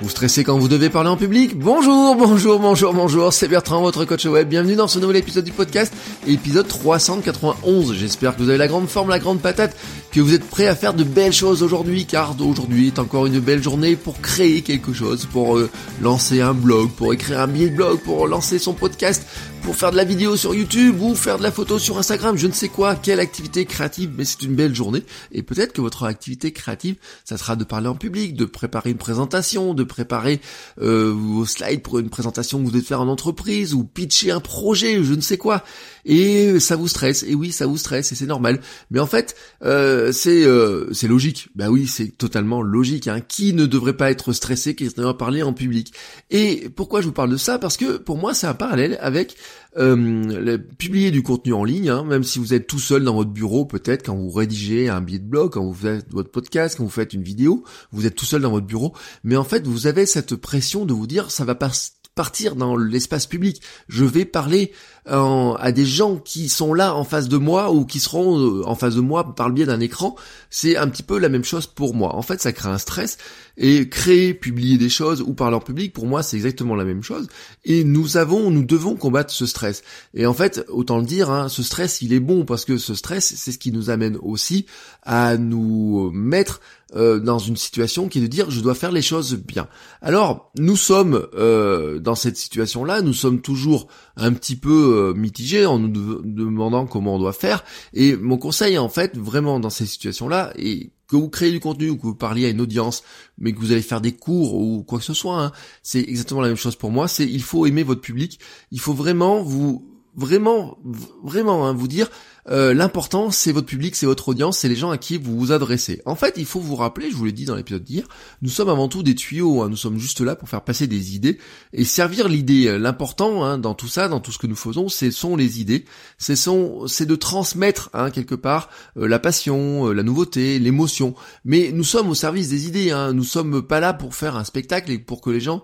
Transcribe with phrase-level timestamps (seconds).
[0.00, 4.04] Vous stressez quand vous devez parler en public Bonjour, bonjour, bonjour, bonjour, c'est Bertrand, votre
[4.04, 4.48] coach web.
[4.48, 5.92] Bienvenue dans ce nouvel épisode du podcast,
[6.26, 7.94] épisode 391.
[7.94, 9.76] J'espère que vous avez la grande forme, la grande patate,
[10.12, 13.40] que vous êtes prêts à faire de belles choses aujourd'hui, car aujourd'hui est encore une
[13.40, 15.68] belle journée pour créer quelque chose, pour euh,
[16.00, 19.26] lancer un blog, pour écrire un billet de blog, pour lancer son podcast,
[19.62, 22.46] pour faire de la vidéo sur YouTube ou faire de la photo sur Instagram, je
[22.46, 25.02] ne sais quoi, quelle activité créative, mais c'est une belle journée.
[25.32, 28.98] Et peut-être que votre activité créative, ça sera de parler en public, de préparer une
[28.98, 30.40] présentation, de préparer
[30.80, 34.40] euh, vos slides pour une présentation que vous devez faire en entreprise, ou pitcher un
[34.40, 35.64] projet, je ne sais quoi.
[36.04, 38.60] Et ça vous stresse, et oui, ça vous stresse, et c'est normal.
[38.90, 41.48] Mais en fait, euh, c'est euh, c'est logique.
[41.54, 43.08] Bah oui, c'est totalement logique.
[43.08, 43.20] Hein.
[43.20, 45.92] Qui ne devrait pas être stressé, qui devrait parler en public?
[46.30, 47.58] Et pourquoi je vous parle de ça?
[47.58, 49.36] Parce que pour moi, c'est un parallèle avec
[49.76, 53.30] euh, publier du contenu en ligne, hein, même si vous êtes tout seul dans votre
[53.30, 56.84] bureau, peut-être quand vous rédigez un billet de blog, quand vous faites votre podcast, quand
[56.84, 59.86] vous faites une vidéo, vous êtes tout seul dans votre bureau, mais en fait vous
[59.86, 61.70] avez cette pression de vous dire ça va pas
[62.18, 63.62] partir dans l'espace public.
[63.86, 64.72] Je vais parler
[65.06, 68.74] à des gens qui sont là en face de moi ou qui seront euh, en
[68.74, 70.16] face de moi par le biais d'un écran.
[70.50, 72.14] C'est un petit peu la même chose pour moi.
[72.14, 73.16] En fait, ça crée un stress
[73.56, 77.02] et créer, publier des choses ou parler en public, pour moi, c'est exactement la même
[77.02, 77.28] chose.
[77.64, 79.82] Et nous avons, nous devons combattre ce stress.
[80.12, 82.94] Et en fait, autant le dire, hein, ce stress, il est bon parce que ce
[82.94, 84.66] stress, c'est ce qui nous amène aussi
[85.04, 86.60] à nous mettre
[86.96, 89.68] euh, dans une situation qui est de dire je dois faire les choses bien.
[90.00, 95.66] Alors nous sommes euh, dans cette situation-là, nous sommes toujours un petit peu euh, mitigés
[95.66, 97.64] en nous demandant comment on doit faire.
[97.92, 101.90] Et mon conseil en fait vraiment dans ces situations-là, et que vous créez du contenu
[101.90, 103.02] ou que vous parliez à une audience,
[103.36, 105.52] mais que vous allez faire des cours ou quoi que ce soit, hein,
[105.82, 107.08] c'est exactement la même chose pour moi.
[107.08, 108.40] C'est il faut aimer votre public,
[108.72, 110.78] il faut vraiment vous vraiment
[111.22, 112.08] vraiment hein, vous dire
[112.50, 115.52] euh, l'important c'est votre public, c'est votre audience, c'est les gens à qui vous vous
[115.52, 116.00] adressez.
[116.06, 118.06] En fait, il faut vous rappeler, je vous l'ai dit dans l'épisode d'hier,
[118.42, 119.68] nous sommes avant tout des tuyaux, hein.
[119.68, 121.38] nous sommes juste là pour faire passer des idées
[121.72, 122.78] et servir l'idée.
[122.78, 125.84] L'important hein, dans tout ça, dans tout ce que nous faisons, ce sont les idées,
[126.18, 131.14] c'est de transmettre hein, quelque part euh, la passion, euh, la nouveauté, l'émotion.
[131.44, 133.12] Mais nous sommes au service des idées, hein.
[133.12, 135.62] nous sommes pas là pour faire un spectacle et pour que les gens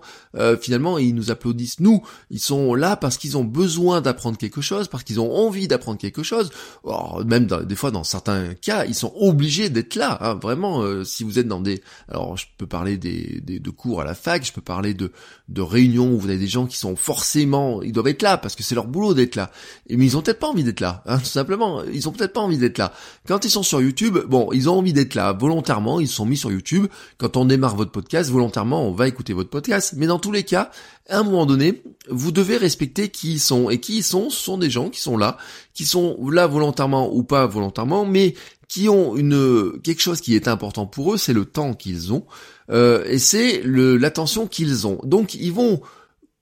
[0.59, 1.79] finalement ils nous applaudissent.
[1.79, 5.67] Nous, ils sont là parce qu'ils ont besoin d'apprendre quelque chose, parce qu'ils ont envie
[5.67, 6.51] d'apprendre quelque chose
[7.25, 10.17] même des fois dans certains cas, ils sont obligés d'être là.
[10.21, 13.69] Hein, vraiment, euh, si vous êtes dans des, alors je peux parler des, des, de
[13.69, 15.11] cours à la fac, je peux parler de
[15.47, 18.55] de réunions où vous avez des gens qui sont forcément, ils doivent être là parce
[18.55, 19.51] que c'est leur boulot d'être là.
[19.89, 21.83] Mais ils ont peut-être pas envie d'être là, hein, tout simplement.
[21.83, 22.93] Ils ont peut-être pas envie d'être là.
[23.27, 25.99] Quand ils sont sur YouTube, bon, ils ont envie d'être là volontairement.
[25.99, 26.87] Ils sont mis sur YouTube.
[27.17, 29.93] Quand on démarre votre podcast, volontairement, on va écouter votre podcast.
[29.97, 30.71] Mais dans tous les cas,
[31.07, 33.69] à un moment donné, vous devez respecter qui ils sont.
[33.69, 35.37] Et qui ils sont, ce sont des gens qui sont là,
[35.75, 36.64] qui sont là volontairement
[37.11, 38.33] ou pas volontairement, mais
[38.67, 42.25] qui ont une quelque chose qui est important pour eux, c'est le temps qu'ils ont.
[42.71, 44.99] Euh, et c'est l'attention qu'ils ont.
[45.03, 45.81] Donc ils vont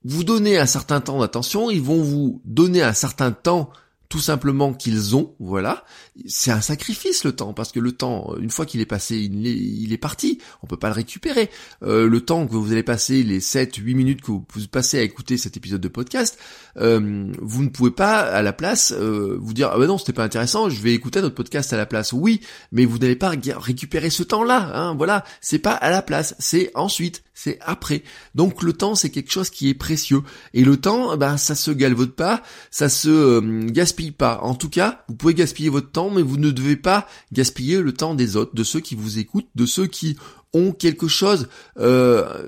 [0.05, 3.69] vous donner un certain temps d'attention, ils vont vous donner un certain temps
[4.13, 5.85] tout simplement qu'ils ont, voilà.
[6.27, 9.91] C'est un sacrifice le temps, parce que le temps, une fois qu'il est passé, il
[9.91, 11.49] est, parti, on peut pas le récupérer.
[11.81, 15.01] Euh, le temps que vous allez passer, les 7, 8 minutes que vous passez à
[15.01, 16.37] écouter cet épisode de podcast,
[16.77, 20.13] euh, vous ne pouvez pas à la place euh, vous dire ah ben non c'était
[20.13, 22.13] pas intéressant, je vais écouter notre podcast à la place.
[22.13, 22.39] Oui,
[22.71, 25.23] mais vous n'allez pas récupérer ce temps-là, hein, voilà.
[25.41, 28.03] C'est pas à la place, c'est ensuite c'est après.
[28.35, 30.21] Donc le temps, c'est quelque chose qui est précieux.
[30.53, 34.39] Et le temps, ben ça se galvaude pas, ça se euh, gaspille pas.
[34.41, 37.93] En tout cas, vous pouvez gaspiller votre temps, mais vous ne devez pas gaspiller le
[37.93, 40.17] temps des autres, de ceux qui vous écoutent, de ceux qui
[40.53, 41.47] ont quelque chose,
[41.79, 42.45] euh,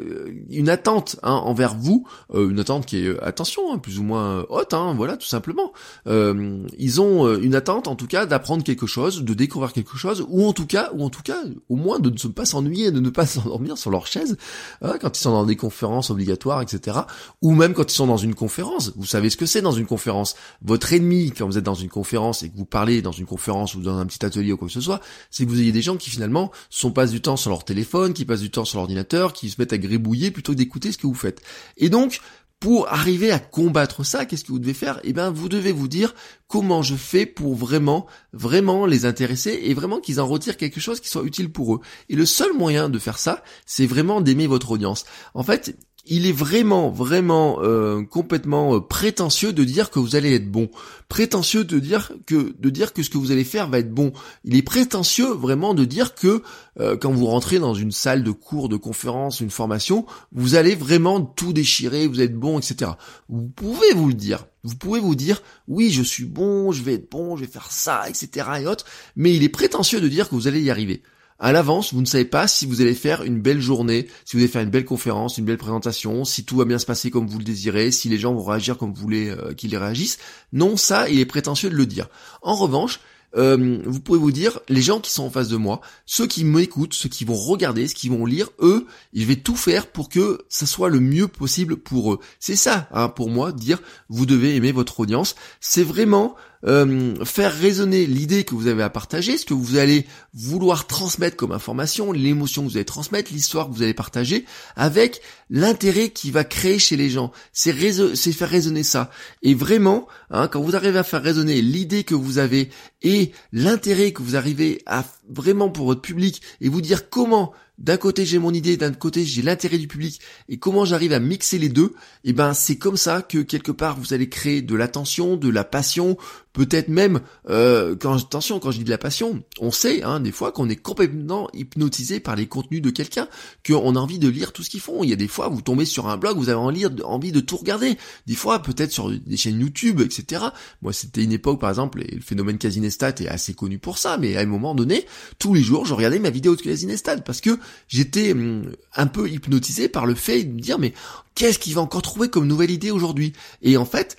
[0.49, 4.03] une attente hein, envers vous, euh, une attente qui est euh, attention, hein, plus ou
[4.03, 5.73] moins haute, hein, voilà, tout simplement.
[6.05, 10.45] ils ont une attente, en tout cas, d'apprendre quelque chose, de découvrir quelque chose, ou
[10.45, 13.09] en tout cas, ou en tout cas, au moins de ne pas s'ennuyer, de ne
[13.09, 14.37] pas s'endormir sur leur chaise
[14.81, 16.99] quand ils sont dans des conférences obligatoires, etc.
[17.41, 18.93] Ou même quand ils sont dans une conférence.
[18.95, 20.35] Vous savez ce que c'est dans une conférence.
[20.61, 23.75] Votre ennemi, quand vous êtes dans une conférence et que vous parlez dans une conférence
[23.75, 25.01] ou dans un petit atelier ou quoi que ce soit,
[25.31, 27.94] c'est que vous ayez des gens qui finalement sont passent du temps sur leur téléphone
[28.13, 30.97] qui passent du temps sur l'ordinateur, qui se mettent à gribouiller plutôt que d'écouter ce
[30.97, 31.41] que vous faites.
[31.77, 32.19] Et donc,
[32.59, 34.99] pour arriver à combattre ça, qu'est-ce que vous devez faire?
[35.03, 36.15] Eh bien, vous devez vous dire
[36.47, 40.99] comment je fais pour vraiment, vraiment les intéresser et vraiment qu'ils en retirent quelque chose
[40.99, 41.79] qui soit utile pour eux.
[42.09, 45.05] Et le seul moyen de faire ça, c'est vraiment d'aimer votre audience.
[45.33, 45.77] En fait,
[46.07, 50.69] il est vraiment, vraiment euh, complètement euh, prétentieux de dire que vous allez être bon.
[51.09, 54.13] Prétentieux de dire que de dire que ce que vous allez faire va être bon.
[54.43, 56.43] Il est prétentieux vraiment de dire que
[56.79, 60.75] euh, quand vous rentrez dans une salle de cours, de conférence, une formation, vous allez
[60.75, 62.91] vraiment tout déchirer, vous êtes bon, etc.
[63.29, 64.45] Vous pouvez vous le dire.
[64.63, 67.71] Vous pouvez vous dire, oui, je suis bon, je vais être bon, je vais faire
[67.71, 68.47] ça, etc.
[68.61, 68.85] et autres.
[69.15, 71.03] Mais il est prétentieux de dire que vous allez y arriver
[71.39, 74.43] à l'avance, vous ne savez pas si vous allez faire une belle journée, si vous
[74.43, 77.27] allez faire une belle conférence, une belle présentation, si tout va bien se passer comme
[77.27, 80.17] vous le désirez, si les gens vont réagir comme vous voulez euh, qu'ils réagissent.
[80.53, 82.07] Non, ça, il est prétentieux de le dire.
[82.41, 83.01] En revanche,
[83.37, 86.45] euh, vous pouvez vous dire, les gens qui sont en face de moi, ceux qui
[86.45, 90.09] m'écoutent, ceux qui vont regarder, ceux qui vont lire, eux, je vais tout faire pour
[90.09, 92.19] que ça soit le mieux possible pour eux.
[92.39, 95.35] C'est ça, hein, pour moi, dire, vous devez aimer votre audience.
[95.59, 96.35] C'est vraiment
[96.67, 101.37] euh, faire résonner l'idée que vous avez à partager, ce que vous allez vouloir transmettre
[101.37, 104.45] comme information, l'émotion que vous allez transmettre, l'histoire que vous allez partager,
[104.75, 107.31] avec l'intérêt qui va créer chez les gens.
[107.53, 109.11] C'est faire résonner ça.
[109.43, 112.69] Et vraiment, hein, quand vous arrivez à faire résonner l'idée que vous avez
[113.01, 117.97] et l'intérêt que vous arrivez à vraiment pour votre public et vous dire comment d'un
[117.97, 121.57] côté j'ai mon idée, d'un côté j'ai l'intérêt du public et comment j'arrive à mixer
[121.57, 124.75] les deux, et eh ben c'est comme ça que quelque part vous allez créer de
[124.75, 126.17] l'attention, de la passion,
[126.55, 127.19] peut-être même
[127.49, 130.69] euh, quand attention quand je dis de la passion, on sait hein, des fois qu'on
[130.69, 133.27] est complètement hypnotisé par les contenus de quelqu'un,
[133.67, 135.03] qu'on a envie de lire tout ce qu'ils font.
[135.03, 137.57] Il y a des fois vous tombez sur un blog, vous avez envie de, tout
[137.57, 137.97] regarder.
[138.25, 140.45] Des fois peut-être sur des chaînes YouTube, etc.
[140.81, 144.17] Moi c'était une époque par exemple et le phénomène Casinestat est assez connu pour ça,
[144.17, 145.05] mais à un moment donné
[145.37, 147.59] tous les jours je regardais ma vidéo de Casinestat parce que
[147.89, 150.93] j'étais hum, un peu hypnotisé par le fait de me dire mais
[151.35, 153.33] qu'est-ce qu'il va encore trouver comme nouvelle idée aujourd'hui?
[153.61, 154.17] Et en fait,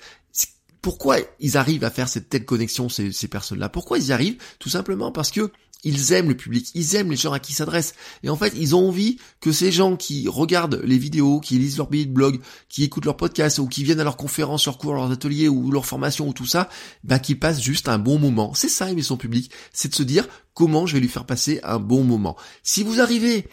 [0.81, 3.69] pourquoi ils arrivent à faire cette telle connexion ces, personnes-là?
[3.69, 4.37] Pourquoi ils y arrivent?
[4.59, 5.51] Tout simplement parce que
[5.83, 7.93] ils aiment le public, ils aiment les gens à qui ils s'adressent.
[8.23, 11.77] Et en fait, ils ont envie que ces gens qui regardent les vidéos, qui lisent
[11.77, 14.79] leurs billets de blog, qui écoutent leurs podcasts ou qui viennent à leurs conférences, leurs
[14.79, 16.67] cours, leurs ateliers ou leurs formations ou tout ça,
[17.03, 18.53] bah qu'ils passent juste un bon moment.
[18.53, 21.59] C'est ça aimer son public, c'est de se dire comment je vais lui faire passer
[21.63, 22.35] un bon moment.
[22.63, 23.47] Si vous arrivez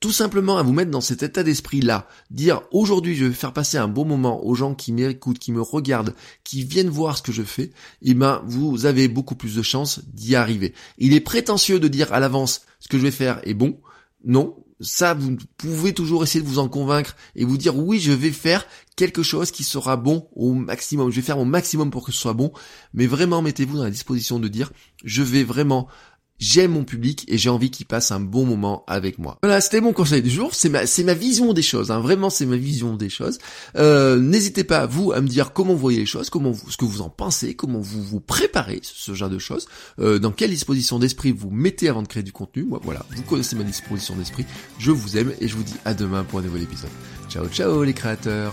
[0.00, 3.78] tout simplement à vous mettre dans cet état d'esprit-là, dire aujourd'hui je vais faire passer
[3.78, 6.14] un bon moment aux gens qui m'écoutent, qui me regardent,
[6.44, 7.70] qui viennent voir ce que je fais,
[8.02, 10.74] eh ben vous avez beaucoup plus de chances d'y arriver.
[10.98, 13.80] Il est prétentieux de dire à l'avance ce que je vais faire est bon.
[14.24, 18.12] Non, ça vous pouvez toujours essayer de vous en convaincre et vous dire oui je
[18.12, 18.66] vais faire
[18.96, 21.10] quelque chose qui sera bon au maximum.
[21.10, 22.52] Je vais faire mon maximum pour que ce soit bon,
[22.92, 24.72] mais vraiment mettez-vous dans la disposition de dire
[25.04, 25.88] je vais vraiment
[26.38, 29.38] j'aime mon public et j'ai envie qu'il passe un bon moment avec moi.
[29.42, 30.54] Voilà, c'était mon conseil du jour.
[30.54, 31.90] C'est ma, c'est ma vision des choses.
[31.90, 32.00] Hein.
[32.00, 33.38] Vraiment, c'est ma vision des choses.
[33.76, 36.76] Euh, n'hésitez pas vous à me dire comment vous voyez les choses, comment vous, ce
[36.76, 39.66] que vous en pensez, comment vous vous préparez ce genre de choses,
[40.00, 42.64] euh, dans quelle disposition d'esprit vous mettez avant de créer du contenu.
[42.64, 44.44] Moi, voilà, vous connaissez ma disposition d'esprit.
[44.78, 46.90] Je vous aime et je vous dis à demain pour un nouvel épisode.
[47.28, 48.52] Ciao, ciao les créateurs.